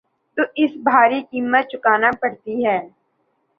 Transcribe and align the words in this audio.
تو 0.37 0.41
اسے 0.61 0.77
بھاری 0.87 1.19
قیمت 1.31 1.63
چکانا 1.71 2.09
پڑتی 2.21 2.55
ہے۔ 2.65 2.77